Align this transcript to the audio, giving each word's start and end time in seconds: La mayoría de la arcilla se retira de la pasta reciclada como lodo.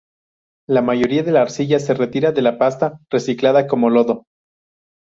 La 0.67 0.81
mayoría 0.81 1.21
de 1.21 1.31
la 1.31 1.43
arcilla 1.43 1.77
se 1.79 1.93
retira 1.93 2.31
de 2.31 2.41
la 2.41 2.57
pasta 2.57 2.97
reciclada 3.11 3.67
como 3.67 3.91
lodo. 3.91 4.25